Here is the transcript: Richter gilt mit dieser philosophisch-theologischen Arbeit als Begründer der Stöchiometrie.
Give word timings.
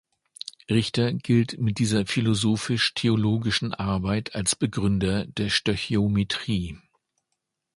Richter 0.67 1.13
gilt 1.13 1.59
mit 1.59 1.77
dieser 1.77 2.07
philosophisch-theologischen 2.07 3.75
Arbeit 3.75 4.33
als 4.33 4.55
Begründer 4.55 5.27
der 5.27 5.49
Stöchiometrie. 5.49 6.79